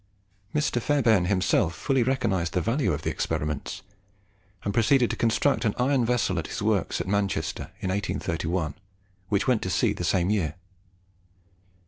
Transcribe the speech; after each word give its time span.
Mr. 0.55 0.81
Fairbairn 0.81 1.25
himself 1.25 1.75
fully 1.75 2.01
recognised 2.01 2.53
the 2.53 2.59
value 2.59 2.91
of 2.91 3.03
the 3.03 3.11
experiments, 3.11 3.83
and 4.63 4.73
proceeded 4.73 5.11
to 5.11 5.15
construct 5.15 5.63
an 5.63 5.75
iron 5.77 6.03
vessel 6.03 6.39
at 6.39 6.47
his 6.47 6.59
works 6.59 6.99
at 6.99 7.07
Manchester, 7.07 7.69
in 7.81 7.89
1831, 7.91 8.73
which 9.29 9.45
went 9.47 9.61
to 9.61 9.69
sea 9.69 9.93
the 9.93 10.03
same 10.03 10.31
year. 10.31 10.55